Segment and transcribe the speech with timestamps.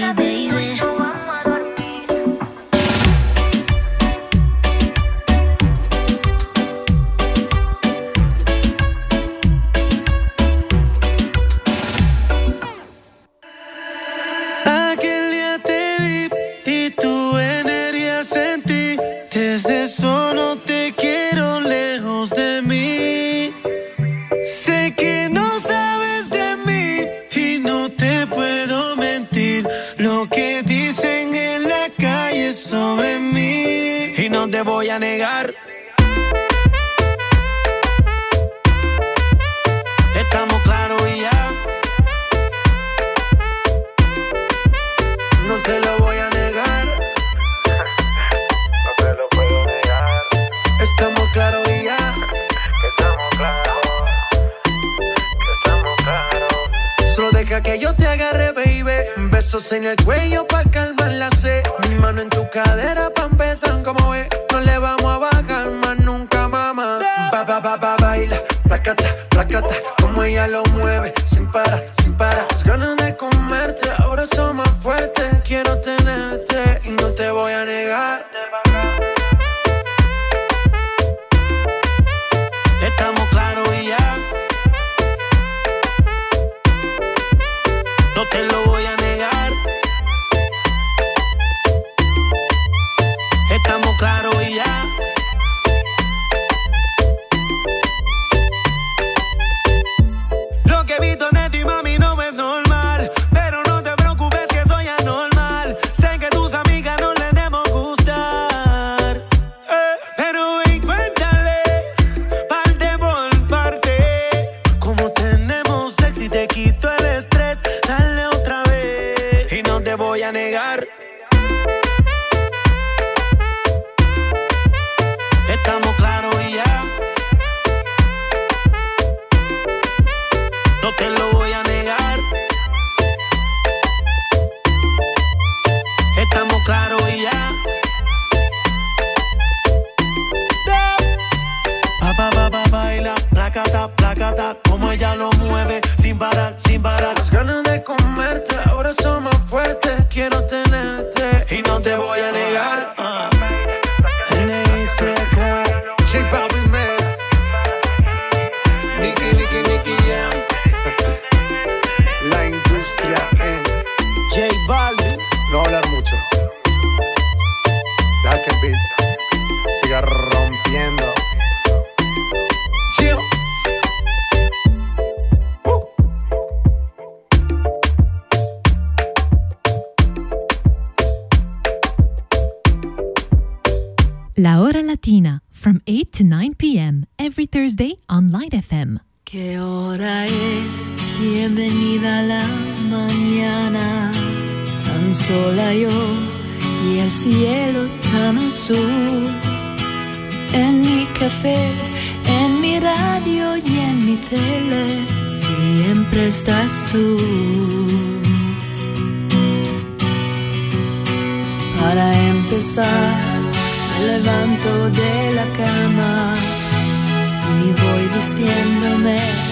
[0.00, 0.29] gotta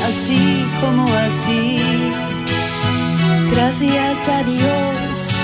[0.09, 1.79] así como así.
[3.53, 5.38] Gracias a Dios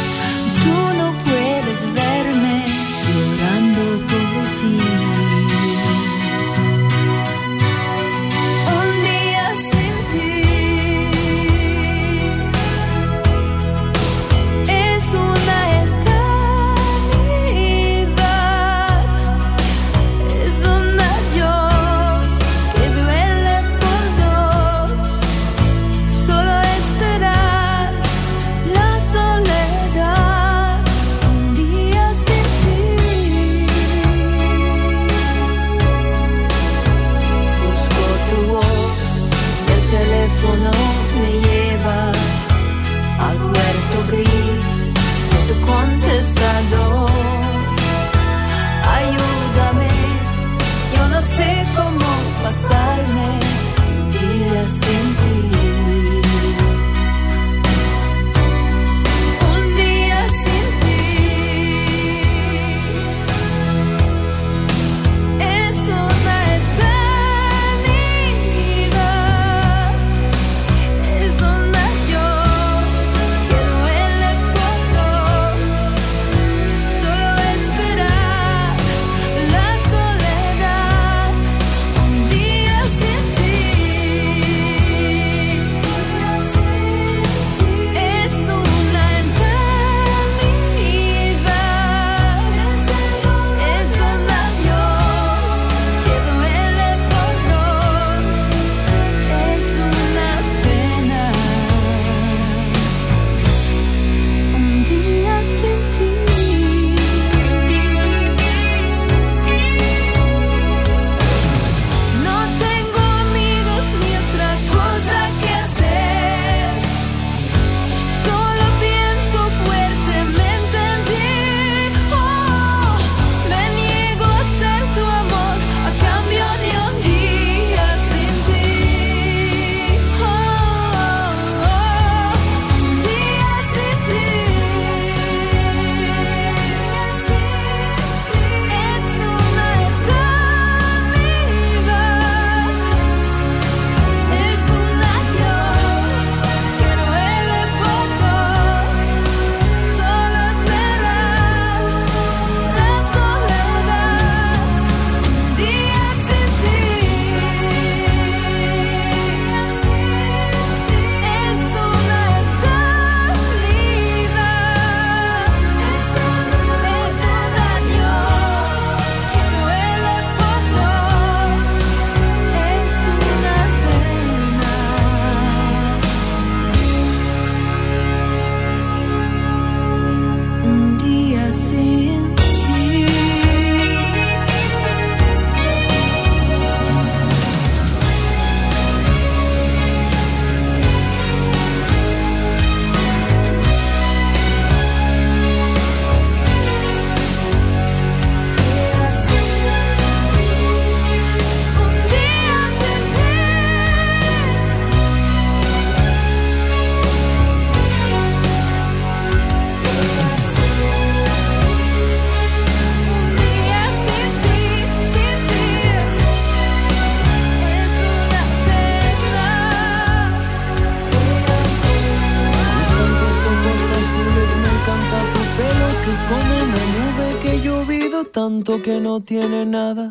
[228.82, 230.08] que no tiene nada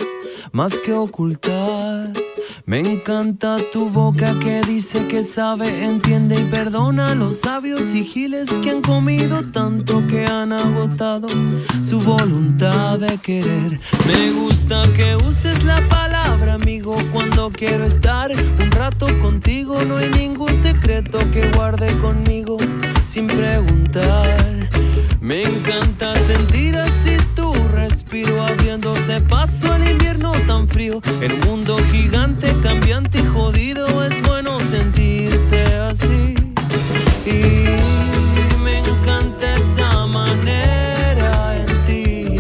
[0.52, 2.12] más que ocultar.
[2.66, 8.04] Me encanta tu boca que dice que sabe, entiende y perdona a los sabios y
[8.04, 11.28] giles que han comido tanto que han agotado
[11.82, 13.80] su voluntad de querer.
[14.08, 19.84] Me gusta que uses la palabra amigo cuando quiero estar un rato contigo.
[19.84, 22.58] No hay ningún secreto que guarde conmigo
[23.06, 24.70] sin preguntar.
[25.20, 27.18] Me encanta sentir así
[28.22, 31.02] abriéndose paso al invierno tan frío.
[31.20, 36.36] El mundo gigante, cambiante y jodido es bueno sentirse así.
[37.26, 42.38] Y me encanta esa manera en ti.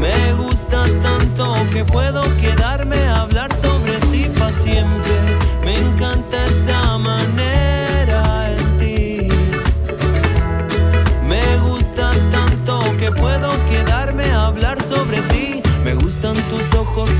[0.00, 3.15] Me gusta tanto que puedo quedarme a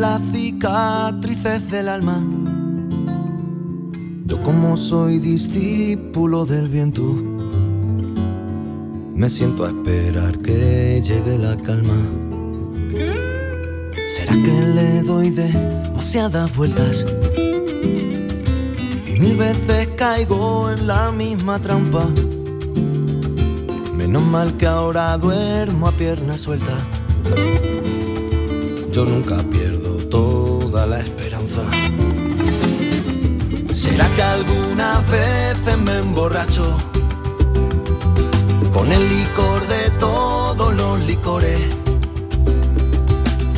[0.00, 2.22] Las cicatrices del alma.
[4.26, 7.02] Yo como soy discípulo del viento,
[9.14, 11.96] me siento a esperar que llegue la calma.
[14.14, 17.02] ¿Será que le doy demasiadas vueltas?
[19.06, 22.06] Y mil veces caigo en la misma trampa.
[23.94, 26.76] Menos mal que ahora duermo a pierna suelta.
[28.92, 29.65] Yo nunca pierdo
[30.86, 31.62] la esperanza.
[33.72, 36.78] ¿Será que algunas veces me emborracho
[38.72, 41.60] con el licor de todos los licores?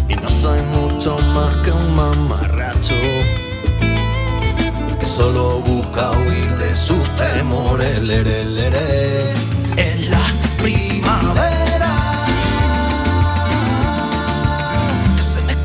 [0.08, 2.94] Y no soy mucho más que un mamarracho
[5.00, 8.00] que solo busca huir de sus temores.
[9.76, 10.26] Es la
[10.62, 11.47] primavera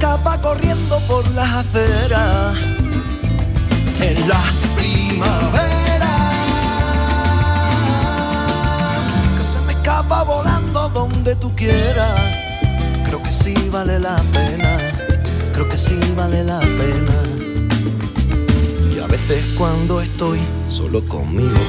[0.03, 2.57] escapa corriendo por las aceras.
[4.01, 4.43] Es la
[4.75, 6.13] primavera
[9.37, 12.19] que se me escapa volando donde tú quieras.
[13.05, 14.77] Creo que sí vale la pena,
[15.53, 17.17] creo que sí vale la pena.
[18.93, 21.63] Y a veces cuando estoy solo conmigo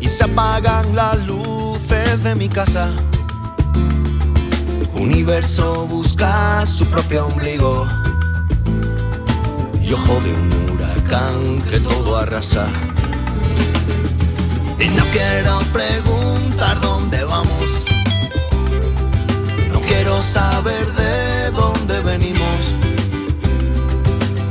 [0.00, 2.92] y se apagan las luces de mi casa,
[5.02, 7.88] universo busca su propio ombligo
[9.82, 12.68] y ojo de un huracán que todo arrasa.
[14.78, 17.84] Y no quiero preguntar dónde vamos,
[19.72, 22.60] no quiero saber de dónde venimos.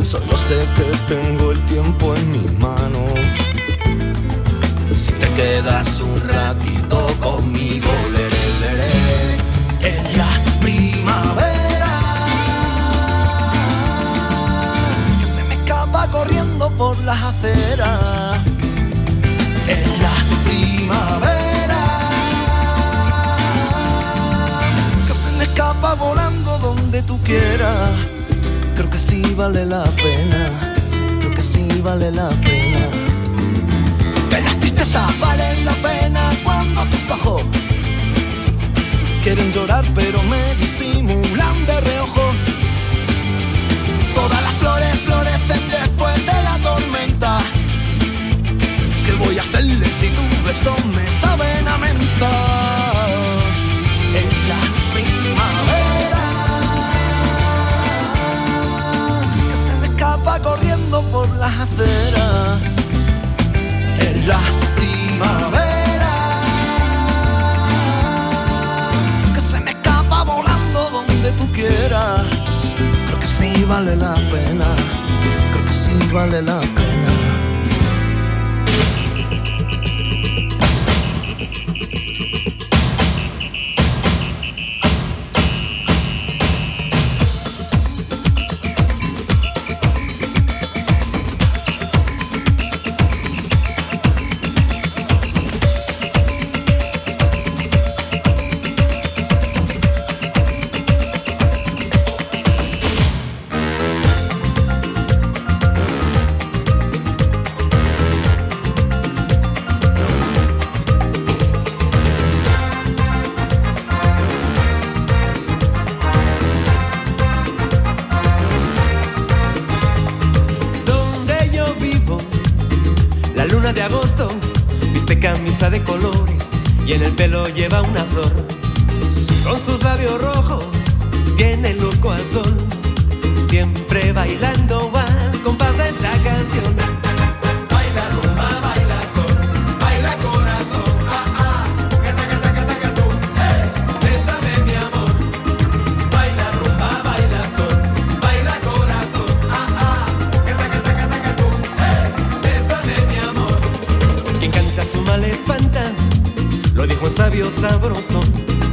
[0.04, 3.20] Solo sé que tengo el tiempo en mis manos.
[4.94, 7.90] Si te quedas un ratito conmigo,
[16.78, 18.40] por las aceras.
[19.68, 21.84] En la primavera
[25.08, 27.92] que se me escapa volando donde tú quieras.
[28.76, 30.74] Creo que sí vale la pena,
[31.20, 32.84] creo que sí vale la pena.
[34.30, 37.44] Que las tristezas valen la pena cuando tus ojos
[39.24, 40.81] quieren llorar pero me disimulan
[61.12, 62.60] por las aceras.
[64.00, 64.40] Es la
[64.76, 66.16] primavera
[69.34, 72.22] que se me escapa volando donde tú quieras.
[73.08, 74.68] Creo que sí vale la pena,
[75.52, 76.91] creo que sí vale la pena.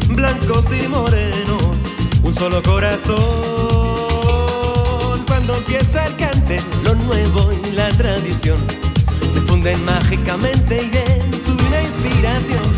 [0.08, 1.76] blancos y morenos,
[2.22, 3.16] un solo corazón.
[5.26, 8.58] Cuando empieza el cante, lo nuevo y la tradición
[9.32, 12.77] se funden mágicamente y en su inspiración.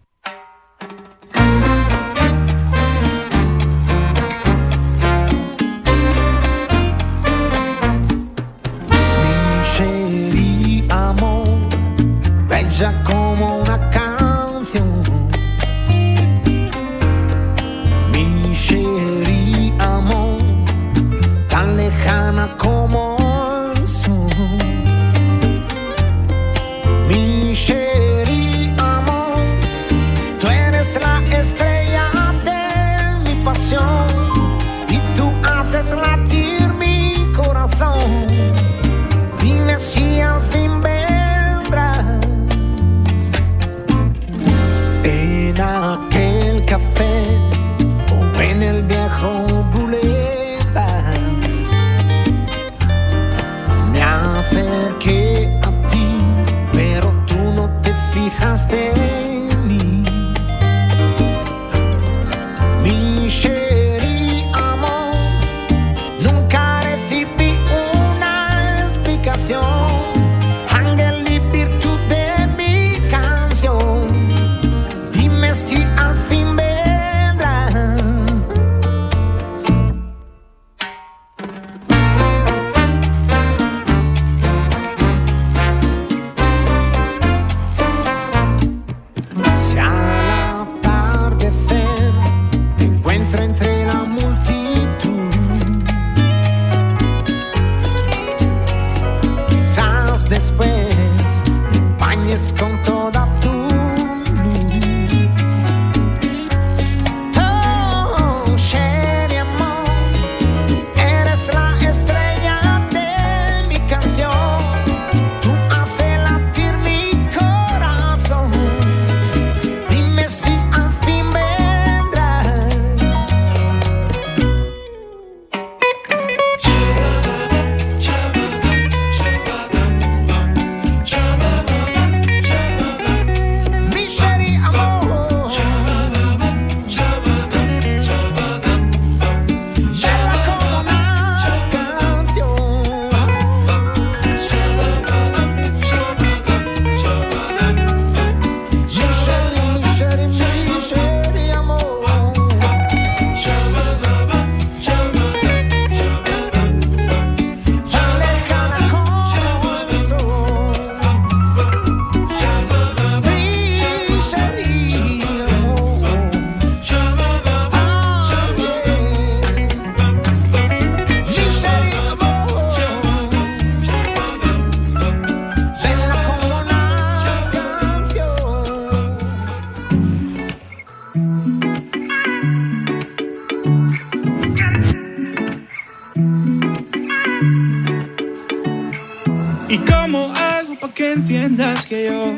[191.87, 192.35] que yo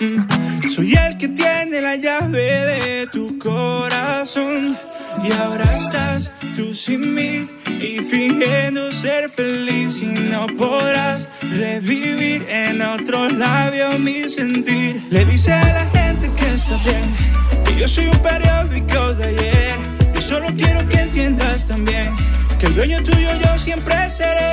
[0.00, 4.76] mm, soy el que tiene la llave de tu corazón.
[5.24, 7.48] Y ahora estás tú sin mí
[7.80, 15.02] y fingiendo ser feliz y no podrás revivir en otros labios mi sentir.
[15.10, 19.74] Le dice a la gente que está bien, que yo soy un periódico de ayer.
[20.14, 22.14] Yo solo quiero que entiendas también
[22.58, 24.52] que el dueño tuyo yo siempre seré.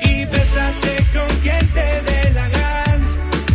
[0.00, 1.27] Y besarte con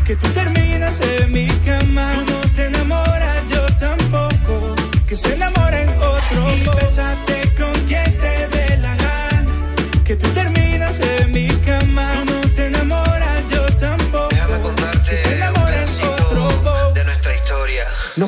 [0.05, 2.13] que tú terminas en mi cama.
[2.13, 4.75] Tú no te enamoras, yo tampoco,
[5.07, 6.55] que se enamoren otro.
[6.55, 7.32] Y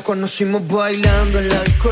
[0.06, 1.90] conocimos bailando, en la disco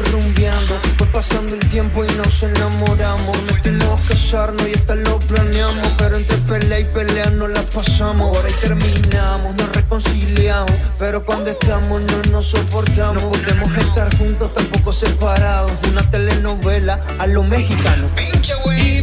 [0.99, 3.37] Fue pasando el tiempo y nos enamoramos.
[3.53, 5.89] Metimos casarnos y hasta lo planeamos.
[5.99, 8.37] Pero entre pelea y pelea no la pasamos.
[8.37, 10.71] Ahora y terminamos, nos reconciliamos.
[10.97, 13.21] Pero cuando estamos no nos soportamos.
[13.21, 15.73] No podemos estar juntos, tampoco separados.
[15.91, 18.09] Una telenovela a lo mexicano.
[18.17, 19.03] Y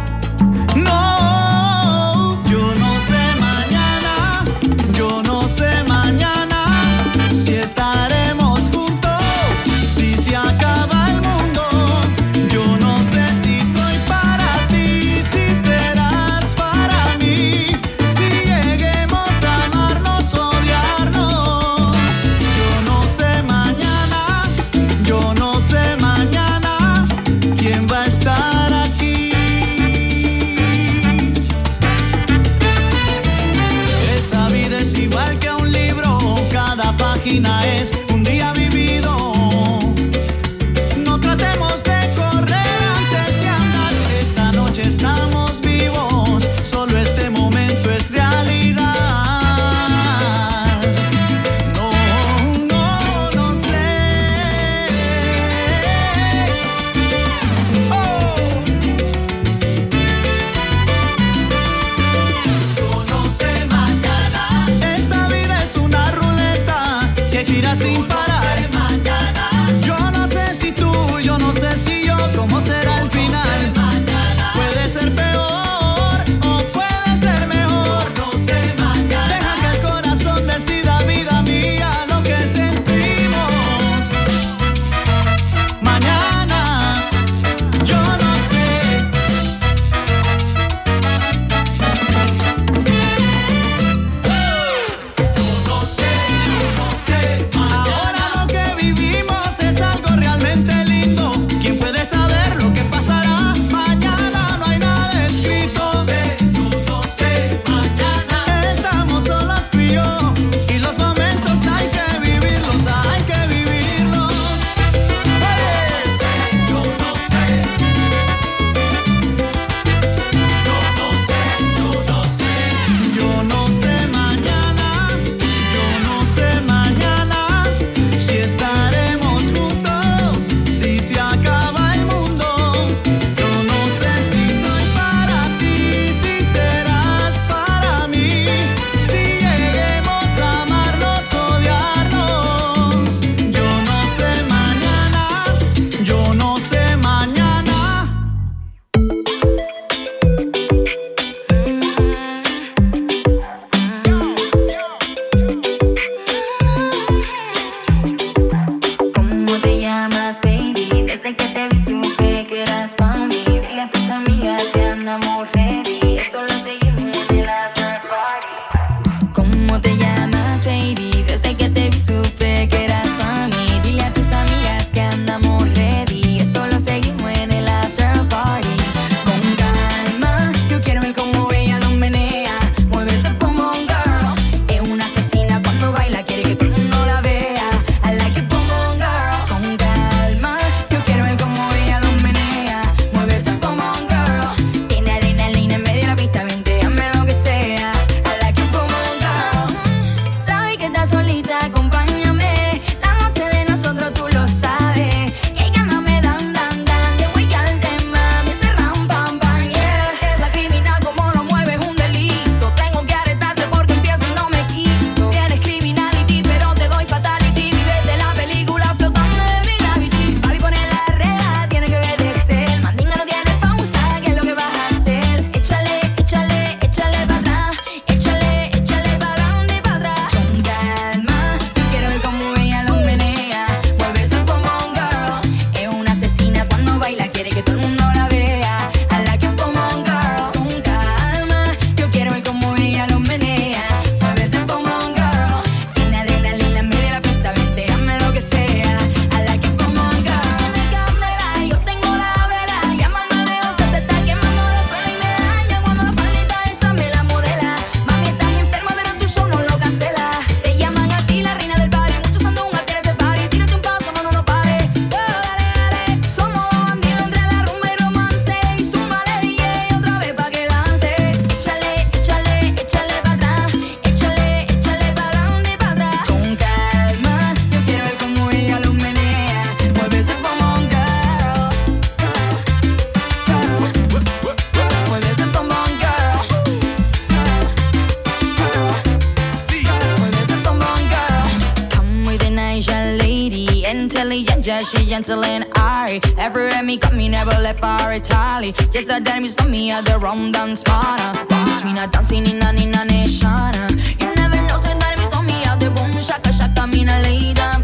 [295.11, 296.21] gentle and airy.
[296.37, 298.71] Every Remy got me never left for Italy.
[298.93, 301.33] Just a damn for me at the wrong dance partner.
[301.51, 301.75] Uh.
[301.75, 303.49] Between a dancing in a nina nation.
[303.49, 303.89] Uh.
[304.21, 307.59] You never know, so that is for me out the boom shaka shaka mina lady.
[307.59, 307.83] I'm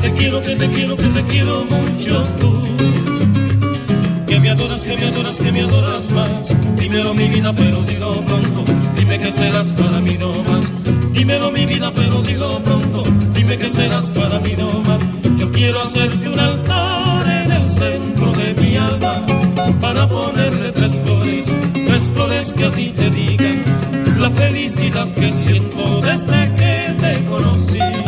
[0.00, 2.62] que te quiero, que te quiero, que te quiero mucho tú.
[4.26, 6.54] Que me adoras, que me adoras, que me adoras más.
[6.76, 8.64] Dímelo mi vida, pero dilo pronto.
[8.96, 10.64] Dime que serás para mí no más.
[11.12, 13.02] Dímelo mi vida, pero dilo pronto.
[13.34, 15.00] Dime que serás para mí no más.
[15.36, 19.24] Yo quiero hacerte un altar en el centro de mi alma
[19.80, 21.44] para ponerle tres flores,
[21.86, 23.64] tres flores que a ti te digan
[24.18, 28.07] la felicidad que siento desde que te conocí.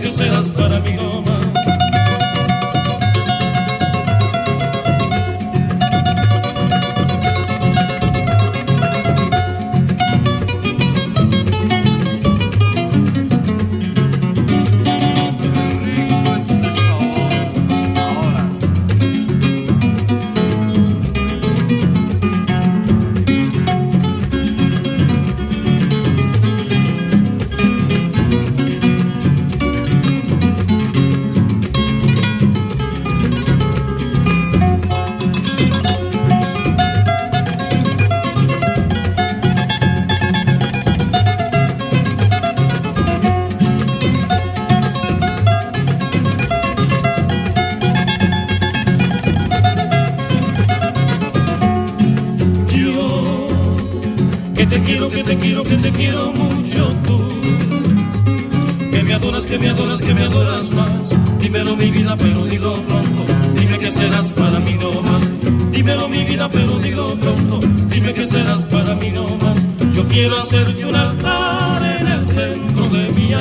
[0.00, 0.92] que serás para mí.
[0.94, 1.19] No.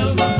[0.06, 0.39] love.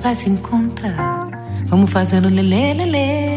[0.00, 1.20] vai se encontrar.
[1.66, 3.29] Vamos fazendo lelê, lelê.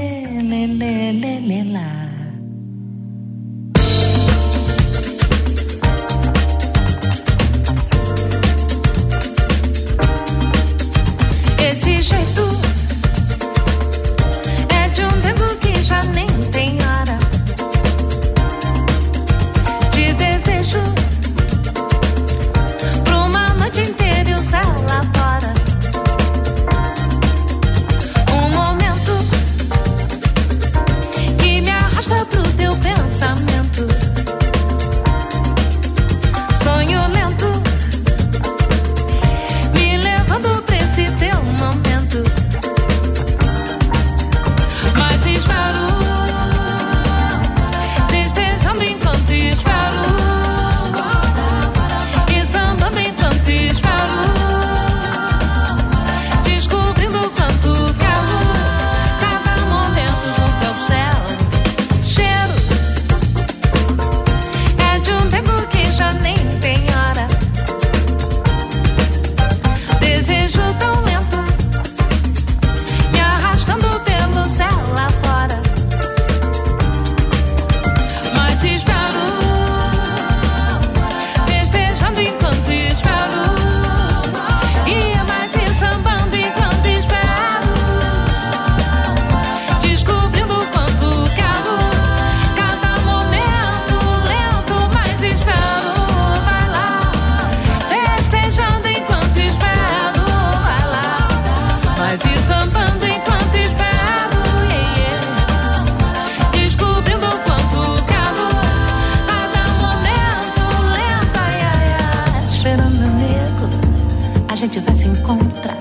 [114.64, 115.78] gente vai se encontrar.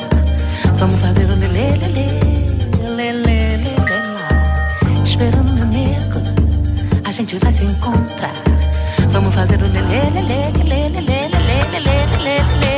[0.76, 2.08] Vamos fazer o lelê, lelê,
[2.82, 3.76] lelê, lelê,
[4.12, 4.28] lá.
[5.04, 6.20] Esperando meu nego,
[7.04, 8.34] a gente vai se encontrar.
[9.10, 12.76] Vamos fazer o lelê, lelê, lelê, lelê, lelê, lelê, lelê, lelê.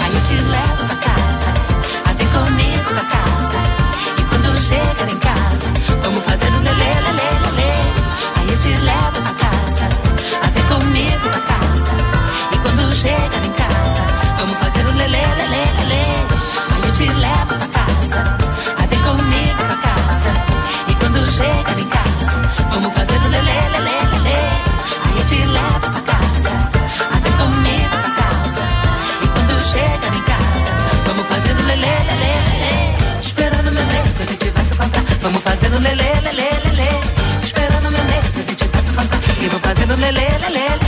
[0.00, 1.50] Aí eu te levo pra casa,
[2.06, 3.58] até vem comigo pra casa.
[4.16, 5.17] E quando chega,
[40.00, 40.87] le le le le